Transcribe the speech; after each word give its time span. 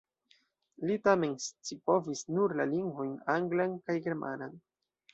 Li 0.89 0.95
tamen 1.07 1.35
scipovis 1.43 2.25
nur 2.39 2.57
la 2.63 2.69
lingvojn 2.75 3.15
anglan 3.39 3.81
kaj 3.87 4.03
germanan. 4.11 4.63